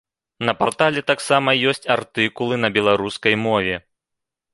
На 0.47 0.53
партале 0.61 1.03
таксама 1.11 1.53
ёсць 1.71 1.85
артыкулы 1.97 2.59
на 2.63 2.73
беларускай 2.79 3.37
мове. 3.45 3.75